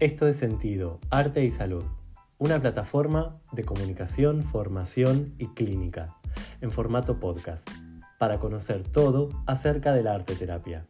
[0.00, 1.84] Esto es Sentido, Arte y Salud,
[2.38, 6.16] una plataforma de comunicación, formación y clínica,
[6.62, 7.68] en formato podcast,
[8.18, 10.86] para conocer todo acerca de la arte terapia.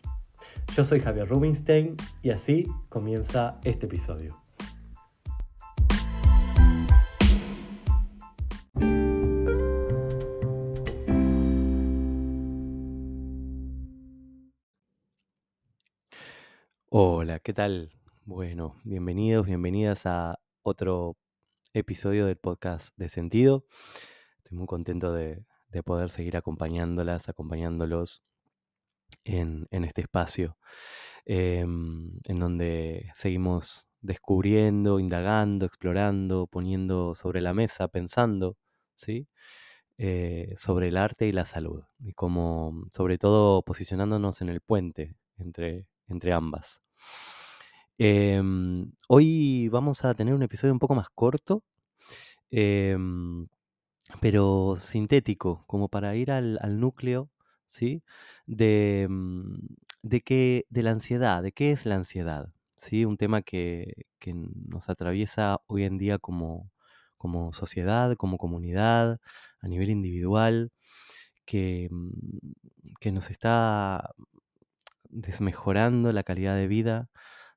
[0.76, 4.40] Yo soy Javier Rubinstein y así comienza este episodio.
[16.88, 17.90] Hola, ¿qué tal?
[18.32, 21.16] Bueno, bienvenidos, bienvenidas a otro
[21.74, 23.66] episodio del podcast de Sentido.
[24.38, 25.44] Estoy muy contento de,
[25.84, 28.22] poder seguir acompañándolas, acompañándolos
[29.24, 30.56] en, este espacio,
[31.24, 38.56] em, en donde seguimos descubriendo, indagando, explorando, poniendo sobre la mesa, pensando,
[38.94, 39.26] ¿sí?
[39.98, 45.16] Eh, sobre el arte y la salud, y como sobre todo posicionándonos en el puente
[45.36, 46.80] entre, entre ambas.
[48.02, 51.62] Em, hoy vamos a tener un episodio un poco más corto,
[52.50, 53.46] em,
[54.20, 57.30] pero sintético, como para ir al, núcleo,
[57.66, 58.02] ¿sí?
[58.46, 59.58] De, mm,
[60.02, 63.04] de, qué, de la ansiedad, de qué es la ansiedad, ¿sí?
[63.04, 64.06] Un tema que,
[64.68, 66.70] nos atraviesa hoy en día como,
[67.18, 69.20] como sociedad, como comunidad,
[69.60, 70.72] a nivel individual,
[71.46, 72.10] que, mm,
[73.00, 74.10] que nos está
[75.10, 77.10] desmejorando la calidad de vida,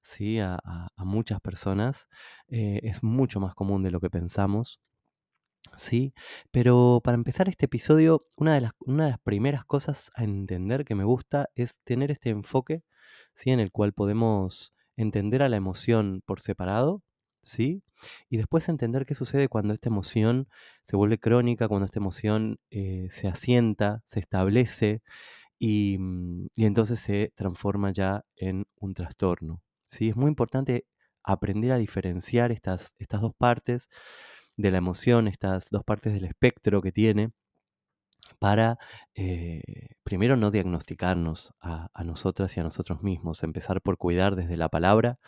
[0.03, 0.39] ¿sí?
[0.39, 0.59] a,
[0.97, 2.07] muchas personas.
[2.47, 4.79] Eh, es mucho más común de lo que pensamos.
[5.77, 6.13] ¿sí?
[6.51, 8.73] Pero para empezar este episodio, una de, las,
[9.23, 12.83] primeras cosas a entender que me gusta es tener este enfoque
[13.33, 13.51] ¿sí?
[13.51, 17.01] en el cual podemos entender a la emoción por separado.
[17.45, 17.83] ¿Sí?
[18.29, 20.47] Y después entender qué sucede cuando esta emoción
[20.85, 25.01] se vuelve crónica, cuando esta emoción eh, se asienta, se establece
[25.59, 29.61] mm, y, entonces se transforma ya en un trastorno.
[30.01, 30.85] Es muy importante
[31.23, 33.89] aprender a diferenciar estas, estas dos partes
[34.57, 37.31] de la emoción, estas dos partes del espectro que tiene,
[38.39, 38.77] para
[39.15, 39.61] eh,
[40.03, 45.19] primero no diagnosticarnos a, nosotras y a nosotros mismos, empezar por cuidar desde la palabra,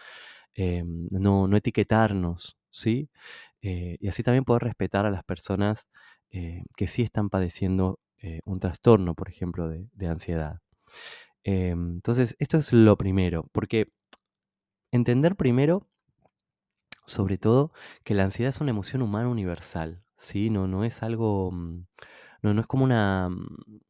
[0.56, 3.10] eh, no, etiquetarnos, ¿sí?
[3.62, 5.88] Eh, y así también poder respetar a las personas
[6.76, 8.00] que sí están padeciendo
[8.44, 10.60] un trastorno, por ejemplo, de, de ansiedad.
[11.44, 13.88] entonces, esto es lo primero, porque
[14.96, 15.86] Entender primero,
[17.06, 17.74] sobre todo,
[18.06, 20.50] que la ansiedad es una emoción humana universal, ¿sí?
[20.50, 21.86] No, no es algo, mm,
[22.42, 23.82] no, no es como una, mm,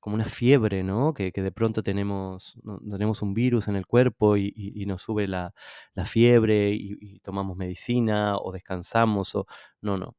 [0.00, 1.14] como una fiebre, ¿no?
[1.14, 2.58] Que, de pronto tenemos,
[2.90, 5.54] tenemos un virus en el cuerpo y, nos sube la,
[6.04, 9.46] fiebre y, tomamos medicina o descansamos o...
[9.80, 10.16] No, no.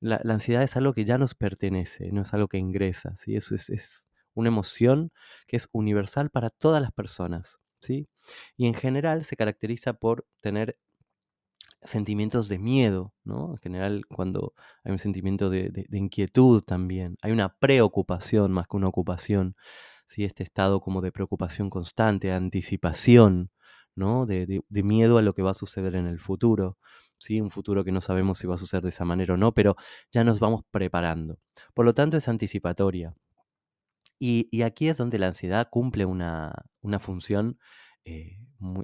[0.00, 3.36] La, ansiedad es algo que ya nos pertenece, no es algo que ingresa, ¿sí?
[3.36, 5.12] Eso es, es una emoción
[5.48, 7.58] que es universal para todas las personas.
[7.90, 10.78] Y en general se caracteriza por tener
[11.82, 13.52] sentimientos de miedo, ¿no?
[13.52, 14.54] En general, cuando
[14.84, 19.56] hay un sentimiento de, inquietud también, hay una preocupación más que una ocupación,
[20.06, 20.24] ¿sí?
[20.24, 23.50] Este estado como de preocupación constante, anticipación,
[23.94, 24.26] ¿no?
[24.26, 26.78] De, miedo a lo que va a suceder en el futuro,
[27.18, 27.40] ¿sí?
[27.40, 29.76] Un futuro que no sabemos si va a suceder de esa manera o no, pero
[30.12, 31.38] ya nos vamos preparando.
[31.74, 33.14] Por lo tanto, es anticipatoria.
[34.18, 36.54] Y, aquí es donde la ansiedad cumple una,
[37.00, 37.58] función
[38.04, 38.38] eh,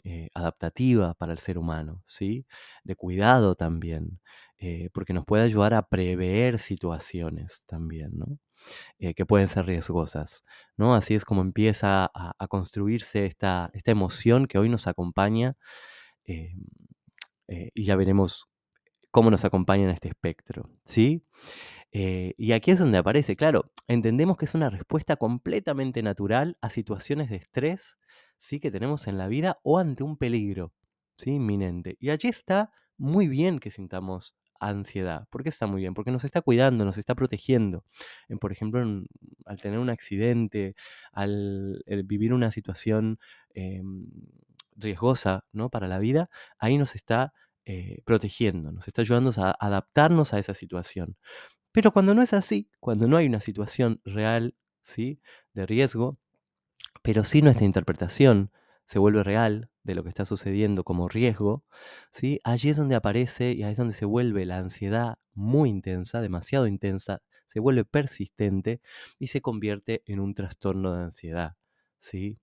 [0.05, 2.47] eh, adaptativa para el ser humano, ¿sí?
[2.85, 4.21] De cuidado también,
[4.59, 8.39] eh, porque nos puede ayudar a prever situaciones también, ¿no?
[9.17, 10.45] que pueden ser riesgosas,
[10.77, 10.95] ¿no?
[10.95, 15.57] Así es como empieza a, construirse esta, esta, emoción que hoy nos acompaña
[16.25, 18.47] y ya veremos
[19.11, 21.25] cómo nos acompaña en este espectro, ¿sí?
[21.93, 26.71] Eh, y aquí es donde aparece, claro, entendemos que es una respuesta completamente natural a
[26.71, 27.99] situaciones de estrés
[28.39, 28.61] ¿sí?
[28.61, 30.73] que tenemos en la vida o ante un peligro
[31.17, 31.33] ¿sí?
[31.33, 31.97] inminente.
[32.01, 35.27] Y allí está muy bien que sintamos ansiedad.
[35.29, 35.93] ¿Por qué está muy bien?
[35.93, 37.85] Porque nos está cuidando, nos está protegiendo.
[38.41, 38.83] por ejemplo,
[39.45, 40.77] al tener un accidente,
[41.13, 43.19] al, vivir una situación
[43.55, 44.07] em,
[44.77, 45.69] riesgosa ¿no?
[45.69, 47.35] para la vida, ahí nos está
[47.65, 51.17] eh, protegiendo, nos está ayudando a adaptarnos a esa situación.
[51.73, 55.21] Pero cuando no es así, cuando no hay una situación real, ¿sí?
[55.55, 56.19] De riesgo,
[57.03, 58.51] pero sí nuestra interpretación
[58.87, 61.65] se vuelve real de lo que está sucediendo como riesgo,
[62.11, 62.41] ¿sí?
[62.45, 66.67] Allí es donde aparece y ahí es donde se vuelve la ansiedad muy intensa, demasiado
[66.67, 68.81] intensa, se vuelve persistente
[69.19, 71.57] y se convierte en un trastorno de ansiedad,
[71.99, 72.39] ¿sí?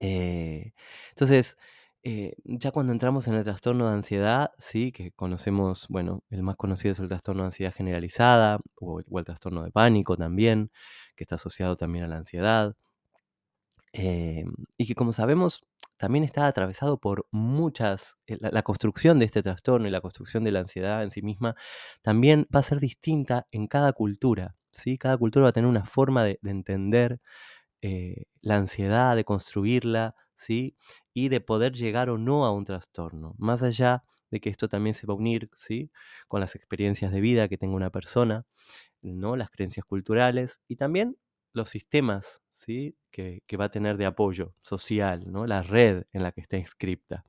[0.00, 0.72] Eh,
[1.10, 1.56] entonces,
[2.02, 6.56] eh, ya cuando entramos en el trastorno de ansiedad, sí, que conocemos, bueno, el más
[6.56, 10.70] conocido es el trastorno de ansiedad generalizada o el, trastorno de pánico también,
[11.14, 12.74] que está asociado también a la ansiedad.
[13.92, 15.62] Em, y que como sabemos
[15.96, 20.52] también está atravesado por muchas, eh, la, construcción de este trastorno y la construcción de
[20.52, 21.56] la ansiedad en sí misma
[22.00, 24.96] también va a ser distinta en cada cultura, ¿sí?
[24.96, 27.20] Cada cultura va a tener una forma de, de entender
[27.82, 30.74] eh, la ansiedad, de construirla, ¿sí?
[31.12, 34.94] Y de poder llegar o no a un trastorno, más allá de que esto también
[34.94, 35.90] se va a unir, ¿sí?
[36.28, 38.46] Con las experiencias de vida que tenga una persona,
[39.02, 39.36] ¿no?
[39.36, 41.16] Las creencias culturales y también
[41.52, 42.96] los sistemas, ¿sí?
[43.10, 45.46] Que, que va a tener de apoyo social, ¿no?
[45.46, 47.24] La red en la que está inscripta.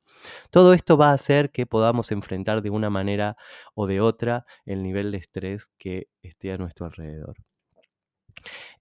[0.51, 3.35] Todo esto va a hacer que podamos enfrentar de una manera
[3.75, 7.37] o de otra el nivel de estrés que esté a nuestro alrededor.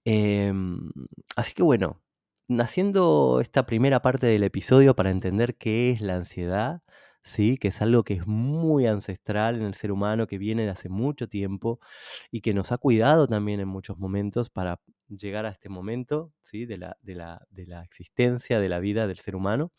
[0.05, 0.89] Em,
[1.35, 2.01] así que bueno,
[2.59, 6.81] haciendo esta primera parte del episodio para entender qué es la ansiedad,
[7.23, 7.57] ¿sí?
[7.57, 10.89] Que es algo que es muy ancestral en el ser humano, que viene de hace
[10.89, 11.79] mucho tiempo
[12.31, 16.65] y que nos ha cuidado también en muchos momentos para llegar a este momento, ¿sí?
[16.65, 19.71] De la, de la, de la existencia, de la vida del ser humano.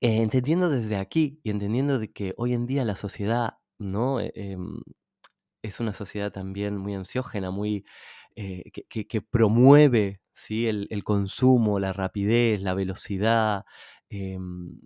[0.00, 4.20] Eh, entendiendo desde aquí y entendiendo de que hoy en día la sociedad, ¿no?
[4.20, 4.80] Eh, em,
[5.62, 7.84] es una sociedad también muy ansiógena, muy,
[8.36, 10.66] eh, que, promueve ¿sí?
[10.68, 13.64] el, el consumo, la rapidez, la velocidad,
[14.10, 14.78] em,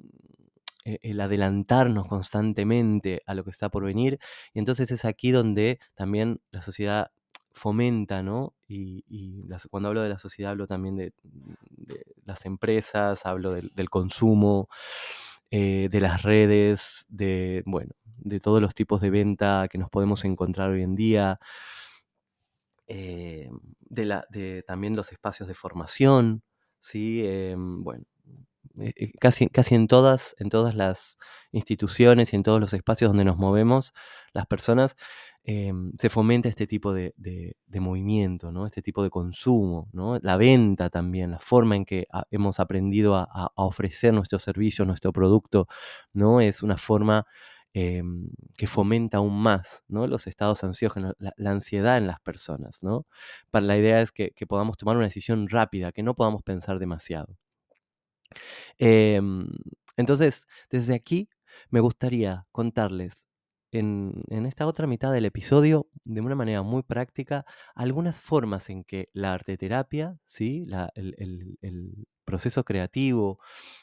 [0.85, 4.19] e- el adelantarnos constantemente a lo que está por venir.
[4.55, 7.11] Y entonces es aquí donde también la sociedad
[7.53, 8.55] fomenta, ¿no?
[8.69, 11.13] Y, y cuando hablo de la sociedad hablo también de,
[12.25, 14.69] las empresas, hablo del, del consumo,
[15.51, 20.25] eh, de las redes, de, bueno, de todos los tipos de venta que nos podemos
[20.25, 21.39] encontrar hoy en día,
[22.89, 23.51] eh,
[23.81, 24.27] de, la,
[24.67, 26.43] también los espacios de formación,
[26.79, 27.23] ¿sí?
[27.25, 28.05] Em, bueno,
[28.81, 31.19] eh, eh, casi, casi en, todas, en todas las
[31.53, 33.93] instituciones y en todos los espacios donde nos movemos,
[34.33, 34.97] las personas,
[35.99, 38.67] se fomenta este tipo de, de- movimiento, ¿no?
[38.67, 40.19] Este tipo de consumo, ¿no?
[40.23, 45.13] La venta también, la forma en que hemos aprendido a- a ofrecer nuestro servicio, nuestro
[45.13, 45.69] producto,
[46.13, 46.41] ¿no?
[46.41, 47.27] Es una forma
[47.79, 49.83] em, que fomenta aún más.
[49.89, 53.07] Los estados ansiógenos, la, ansiedad en las personas, ¿no?
[53.53, 57.37] La idea es que, que podamos tomar una decisión rápida, que no podamos pensar demasiado.
[58.79, 59.49] Em,
[59.97, 61.29] entonces, desde aquí
[61.71, 63.15] me gustaría contarles
[63.79, 67.45] en, esta otra mitad del episodio, de una manera muy práctica,
[67.75, 70.67] algunas formas en que la arteterapia, ¿sí?
[70.95, 73.39] El, proceso creativo,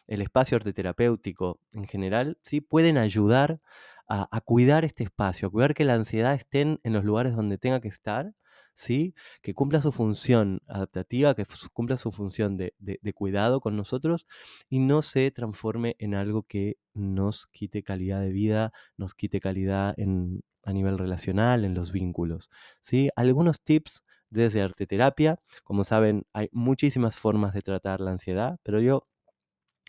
[0.06, 2.60] el espacio arteterapéutico en general, ¿sí?
[2.60, 3.62] pueden ayudar
[4.06, 7.58] a, a cuidar este espacio, a cuidar que la ansiedad esté en los lugares donde
[7.58, 8.34] tenga que estar,
[8.74, 9.14] ¿sí?
[9.42, 14.26] que cumpla su función adaptativa, que cumpla su función de, de- cuidado con nosotros
[14.70, 19.94] y no se transforme en algo que nos quite calidad de vida, nos quite calidad
[19.98, 22.50] en, a nivel relacional, en los vínculos.
[22.82, 23.10] ¿sí?
[23.16, 25.40] Algunos tips desde arteterapia.
[25.64, 29.08] Como saben, hay muchísimas formas de tratar la ansiedad, pero yo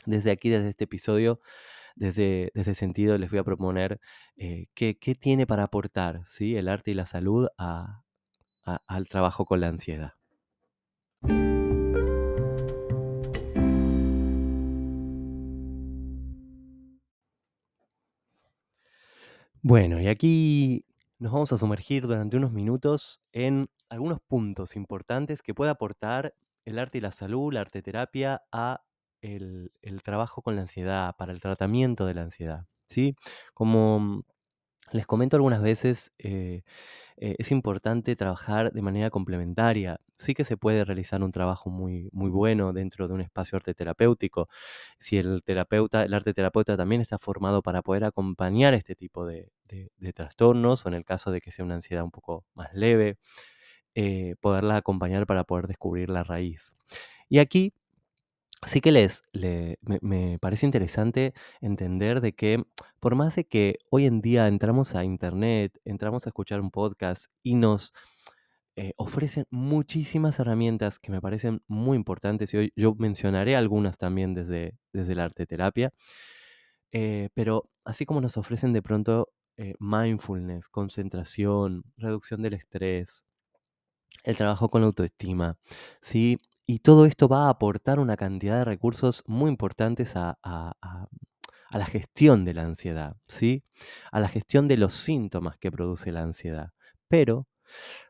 [0.06, 1.40] desde aquí, desde este episodio,
[1.96, 4.00] desde, desde sentido, les voy a proponer
[4.36, 6.56] eh, qué, qué tiene para aportar ¿sí?
[6.56, 8.03] el arte y la salud a-
[8.64, 10.14] al trabajo con la ansiedad.
[19.62, 20.84] Bueno, y aquí
[21.18, 26.34] nos vamos a sumergir durante unos minutos en algunos puntos importantes que puede aportar
[26.66, 28.82] el arte y la salud, la arteterapia, a
[29.22, 32.66] el, el trabajo con la ansiedad, para el tratamiento de la ansiedad.
[32.86, 33.16] ¿sí?
[33.54, 34.24] Como
[34.92, 36.62] les comento algunas veces, eh,
[37.18, 40.00] eh, es importante trabajar de manera complementaria.
[40.16, 43.74] Sí que se puede realizar un trabajo muy, muy bueno dentro de un espacio arte
[43.74, 44.48] terapéutico.
[44.98, 49.50] Si el terapeuta, el arte terapeuta también está formado para poder acompañar este tipo de,
[49.68, 53.18] de- trastornos, o en el caso de que sea una ansiedad un poco más leve,
[53.94, 56.72] eh, poderla acompañar para poder descubrir la raíz.
[57.28, 57.74] Y aquí
[58.66, 62.64] sí que les, le- me, parece interesante entender de que
[63.00, 67.26] por más de que hoy en día entramos a internet, entramos a escuchar un podcast
[67.42, 67.92] y nos
[68.76, 74.34] eh, ofrecen muchísimas herramientas que me parecen muy importantes y hoy yo mencionaré algunas también
[74.34, 75.92] desde, desde la arteterapia,
[76.92, 83.24] eh, pero así como nos ofrecen de pronto eh, mindfulness, concentración, reducción del estrés,
[84.24, 85.58] el trabajo con la autoestima,
[86.00, 86.38] ¿sí?
[86.66, 91.08] Y todo esto va a aportar una cantidad de recursos muy importantes a, a- a-
[91.78, 93.64] la gestión de la ansiedad, ¿sí?
[94.12, 96.72] A la gestión de los síntomas que produce la ansiedad.
[97.08, 97.46] Pero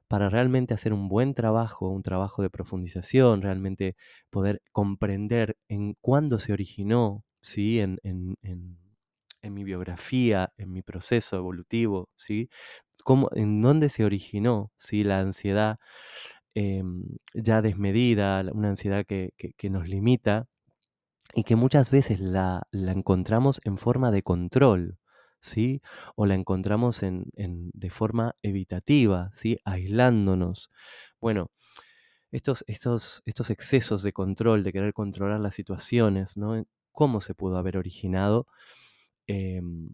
[0.09, 3.97] para realmente hacer un buen trabajo, un trabajo de profundización, realmente
[4.31, 7.81] poder comprender en cuándo se originó, ¿sí?
[7.81, 8.79] En, en- en-
[9.43, 12.51] en mi biografía, en mi proceso evolutivo, ¿sí?
[13.05, 15.05] Cómo, en dónde se originó, ¿sí?
[15.05, 15.79] La ansiedad
[16.55, 19.33] em, ya desmedida, una ansiedad que,
[19.71, 20.47] nos limita
[21.35, 24.99] y que muchas veces la, encontramos en forma de control,
[25.41, 25.83] ¿sí?
[26.17, 29.59] O la encontramos en, de forma evitativa, ¿sí?
[29.65, 30.71] Aislándonos.
[31.21, 31.51] Bueno,
[32.33, 36.65] estos, estos, estos excesos de control, de querer controlar las situaciones, ¿no?
[36.93, 38.47] ¿Cómo se pudo haber originado?
[39.27, 39.91] Em,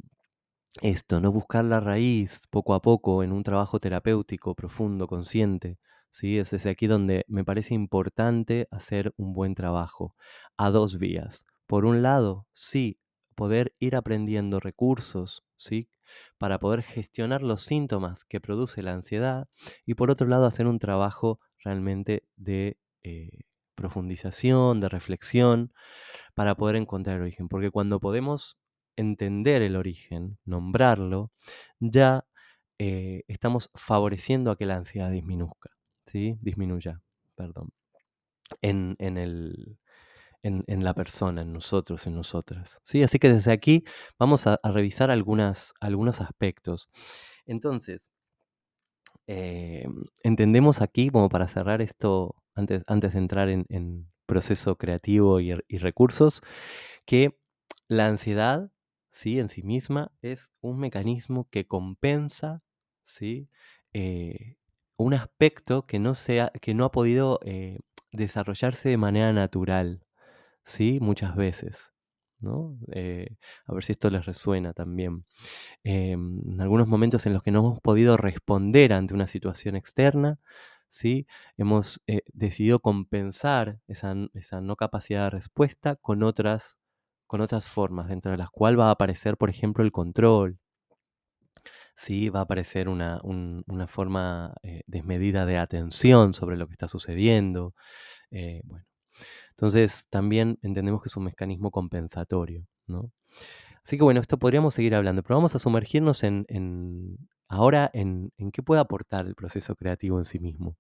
[0.83, 5.79] esto, no buscar la raíz poco a poco en un trabajo terapéutico profundo, consciente.
[6.11, 6.39] ¿Sí?
[6.39, 10.15] Es desde aquí donde me parece importante hacer un buen trabajo
[10.57, 11.47] a dos vías.
[11.67, 13.01] Por un lado, sí,
[13.35, 15.89] poder ir aprendiendo recursos, ¿sí?
[16.39, 19.49] Para poder gestionar los síntomas que produce la ansiedad
[19.87, 23.41] y por otro lado hacer un trabajo realmente de eh,
[23.75, 25.73] profundización, de reflexión,
[26.35, 27.49] para poder encontrar el origen.
[27.49, 28.59] Porque cuando podemos
[28.97, 31.33] entender el origen, nombrarlo,
[31.79, 32.27] ya
[32.79, 35.71] eh, estamos favoreciendo a que la ansiedad disminuzca,
[36.11, 36.37] ¿sí?
[36.41, 37.01] Disminuya,
[37.37, 37.71] perdón,
[38.63, 39.79] en, el,
[40.43, 42.81] en, la persona, en nosotros, en nosotras.
[42.83, 43.03] ¿sí?
[43.03, 43.85] Así que desde aquí
[44.19, 45.73] vamos a, revisar algunos
[46.21, 46.89] aspectos.
[47.47, 48.11] Entonces,
[49.29, 49.87] eh,
[50.25, 55.79] entendemos aquí, como para cerrar esto, antes, antes de entrar en, proceso creativo y, y
[55.79, 56.41] recursos,
[57.05, 57.37] que
[57.89, 58.71] la ansiedad
[59.11, 59.41] ¿sí?
[59.41, 62.63] en sí misma es un mecanismo que compensa
[63.03, 63.49] ¿sí?
[63.93, 64.57] Eh,
[65.05, 67.79] un aspecto que no, sea, que no ha podido eh,
[68.13, 70.05] desarrollarse de manera natural,
[70.65, 70.99] ¿sí?
[71.01, 71.93] muchas veces.
[72.41, 72.79] ¿no?
[72.93, 75.27] Eh, a ver si esto les resuena también.
[75.85, 80.39] en algunos momentos en los que no hemos podido responder ante una situación externa,
[80.89, 81.27] ¿sí?
[81.59, 82.03] hemos
[82.33, 86.79] decidido compensar esa, esa no capacidad de respuesta con otras
[87.31, 90.59] con otras formas, dentro de las cuales va a aparecer, por ejemplo, el control.
[92.01, 93.21] Sí, va a aparecer una,
[93.87, 97.75] forma eh, desmedida de atención sobre lo que está sucediendo.
[98.31, 98.87] Eh, bueno.
[99.51, 102.67] Entonces, también entendemos que es un mecanismo compensatorio.
[102.87, 103.13] ¿no?
[103.85, 106.47] Así que bueno, esto podríamos seguir hablando, pero vamos a sumergirnos en,
[107.49, 110.79] ahora en, en qué puede aportar el proceso creativo en sí mismo.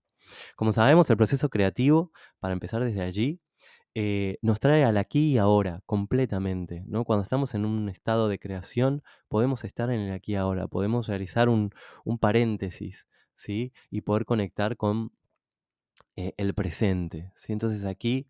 [0.57, 3.43] Como sabemos, el proceso creativo, para empezar desde allí,
[3.95, 7.05] eh, nos trae al aquí y ahora completamente, ¿no?
[7.05, 11.09] Cuando estamos en un estado de creación, podemos estar en el aquí y ahora, podemos
[11.09, 11.73] realizar un,
[12.21, 13.73] paréntesis, ¿sí?
[13.91, 15.13] Y poder conectar con
[16.17, 17.53] eh, el presente, ¿sí?
[17.53, 18.29] Entonces aquí,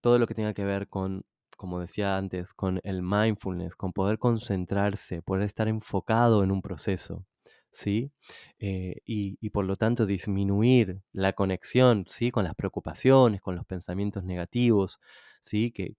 [0.00, 1.24] todo lo que tenga que ver con,
[1.56, 7.24] como decía antes, con el mindfulness, con poder concentrarse, poder estar enfocado en un proceso,
[7.70, 8.12] ¿sí?
[8.58, 12.30] Eh, y, por lo tanto disminuir la conexión, ¿sí?
[12.30, 15.00] Con las preocupaciones, con los pensamientos negativos,
[15.40, 15.72] ¿sí?
[15.72, 15.94] Que,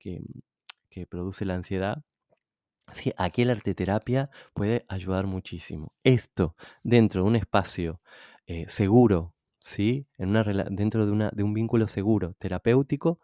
[1.10, 2.04] produce la ansiedad.
[2.94, 5.94] Sí, aquí la arteterapia puede ayudar muchísimo.
[6.04, 8.01] Esto dentro de un espacio
[8.46, 10.08] eh, seguro, ¿sí?
[10.18, 13.20] En una, dentro de, una, de un vínculo seguro terapéutico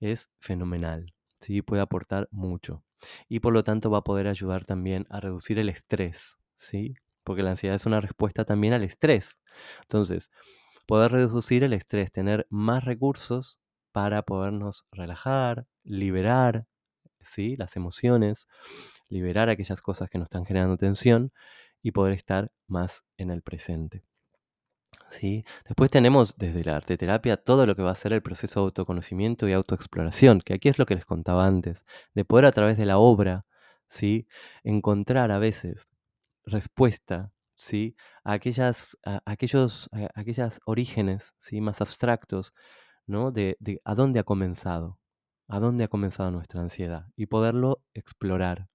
[0.00, 1.12] es fenomenal.
[1.40, 1.62] ¿sí?
[1.62, 2.82] Puede aportar mucho.
[3.28, 6.96] Y por lo tanto va a poder ayudar también a reducir el estrés, ¿sí?
[7.28, 9.38] Porque la ansiedad es una respuesta también al estrés.
[9.82, 10.30] Entonces,
[10.86, 13.60] poder reducir el estrés, tener más recursos
[13.92, 16.66] para podernos relajar, liberar
[17.20, 17.54] ¿sí?
[17.56, 18.48] las emociones,
[19.10, 21.30] liberar aquellas cosas que nos están generando tensión
[21.82, 24.02] y poder estar más en el presente.
[25.10, 25.44] ¿Sí?
[25.66, 29.46] Después tenemos desde la arteterapia todo lo que va a ser el proceso de autoconocimiento
[29.46, 32.86] y autoexploración, que aquí es lo que les contaba antes, de poder a través de
[32.86, 33.44] la obra
[33.86, 34.26] ¿sí?
[34.64, 35.90] encontrar a veces
[36.48, 37.96] respuesta, ¿sí?
[38.24, 39.90] A, aquellas, aquellos
[40.66, 41.60] orígenes, ¿sí?
[41.60, 42.54] Más abstractos,
[43.06, 43.30] ¿no?
[43.32, 44.98] De, a dónde ha comenzado,
[45.48, 48.68] a dónde ha comenzado nuestra ansiedad y poderlo explorar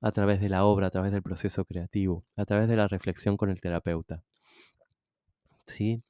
[0.00, 3.36] a través de la obra, a través del proceso creativo, a través de la reflexión
[3.36, 4.24] con el terapeuta.
[5.66, 6.02] ¿Sí?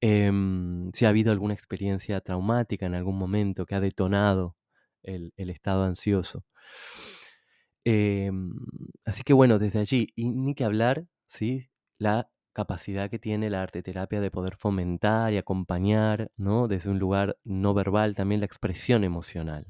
[0.00, 4.56] Em, si ha habido alguna experiencia traumática en algún momento que ha detonado
[5.02, 6.44] el, el estado ansioso.
[7.84, 8.52] Em,
[9.04, 11.70] así que bueno, desde allí, y ni que hablar, ¿sí?
[11.98, 16.68] La capacidad que tiene la arteterapia de poder fomentar y acompañar, ¿no?
[16.68, 19.66] Desde un lugar no verbal también la expresión emocional.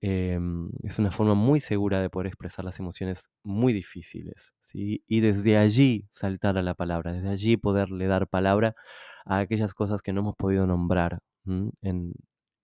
[0.00, 5.02] Em, es una forma muy segura de poder expresar las emociones muy difíciles, ¿sí?
[5.08, 8.76] Y desde allí saltar a la palabra, desde allí poderle dar palabra
[9.24, 11.72] a aquellas cosas que no hemos podido nombrar en,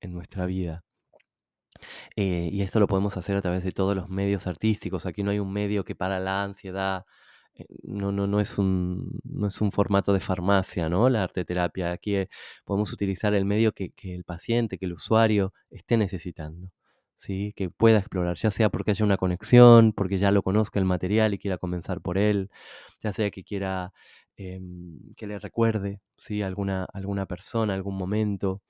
[0.01, 0.85] en nuestra vida.
[2.17, 5.07] Eh, y esto lo podemos hacer a través de todos los medios artísticos.
[5.07, 7.05] Aquí no hay un medio que para la ansiedad,
[7.57, 11.09] eh, no, no, no, es un, no es un formato de farmacia, ¿no?
[11.09, 11.93] La arteterapia.
[11.93, 12.29] Aquí eh,
[12.65, 16.71] podemos utilizar el medio que, el paciente, que el usuario esté necesitando.
[17.17, 17.53] ¿sí?
[17.57, 21.35] Que pueda explorar, ya sea porque haya una conexión, porque ya lo conozca el material
[21.35, 22.51] y quiera comenzar por él,
[23.01, 23.93] ya sea que quiera
[24.37, 26.43] em, que le recuerde ¿sí?
[26.43, 28.63] alguna, alguna persona, algún momento,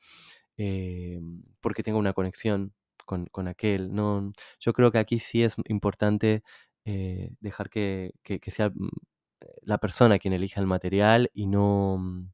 [0.57, 2.73] em, porque tenga una conexión
[3.05, 3.95] con, con, aquel.
[3.95, 6.43] No, yo creo que aquí sí es importante
[6.85, 8.91] eh, dejar que, que, sea mm,
[9.63, 12.31] la persona quien elija el material y no, mm,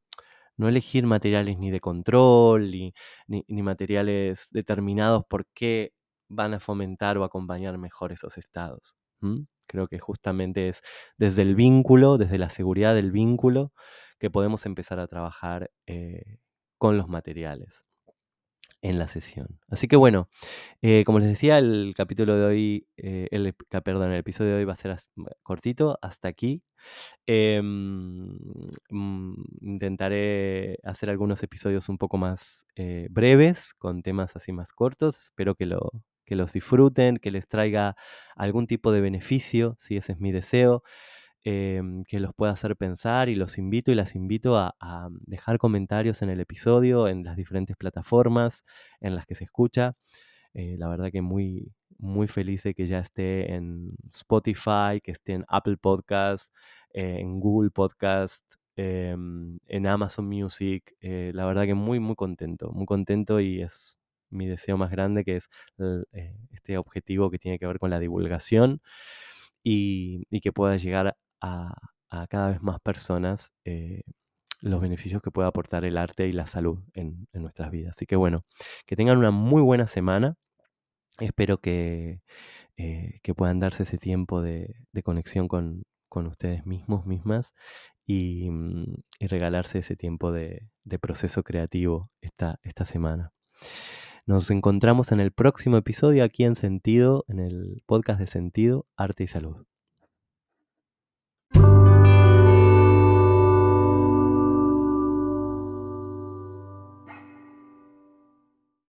[0.57, 2.95] no elegir materiales ni de control, ni,
[3.27, 5.95] ni, ni materiales determinados porque
[6.29, 8.97] van a fomentar o acompañar mejor esos estados.
[9.67, 10.83] Creo que justamente es
[11.19, 13.73] desde el vínculo, desde la seguridad del vínculo,
[14.19, 16.39] que podemos empezar a trabajar eh,
[16.79, 17.85] con los materiales
[18.82, 19.58] en la sesión.
[19.68, 20.28] Así que bueno,
[20.82, 24.64] eh, como les decía, el capítulo de hoy, eh, el, perdón, el episodio de hoy
[24.64, 24.96] va a ser
[25.42, 26.62] cortito, hasta aquí.
[27.26, 27.60] Eh,
[29.60, 35.18] intentaré hacer algunos episodios un poco más eh, breves, con temas así más cortos.
[35.18, 35.90] Espero que, lo,
[36.25, 37.96] que los disfruten, que les traiga
[38.37, 40.82] algún tipo de beneficio, si ese es mi deseo.
[41.44, 44.75] Em, que los pueda hacer pensar y los invito y las invito a,
[45.26, 48.64] dejar comentarios en el episodio, en las diferentes plataformas
[49.00, 49.94] en las que se escucha.
[50.54, 55.32] Eh, la verdad que muy, muy feliz de que ya esté en Spotify, que esté
[55.35, 56.52] en Apple Podcast,
[56.92, 58.44] eh, en Google Podcast,
[58.76, 60.94] eh, en Amazon Music.
[61.00, 63.99] Eh, la verdad que muy, muy contento, muy contento y es
[64.30, 65.49] mi deseo más grande que es
[66.12, 68.80] eh, este objetivo que tiene que ver con la divulgación
[69.62, 71.75] y, y que pueda llegar a,
[72.28, 74.02] cada vez más personas eh,
[74.61, 77.97] los beneficios que puede aportar el arte y la salud en, nuestras vidas.
[77.97, 78.44] Así que bueno,
[78.87, 80.37] que tengan una muy buena semana.
[81.18, 82.20] Espero que,
[82.76, 87.52] eh, que puedan darse ese tiempo de, conexión con, con, ustedes mismos, mismas,
[88.06, 88.49] y,
[89.18, 93.32] y regalarse ese tiempo de, de proceso creativo esta, esta semana.
[94.26, 99.25] Nos encontramos en el próximo episodio aquí en Sentido, en el podcast de Sentido, Arte
[99.25, 99.66] y Salud.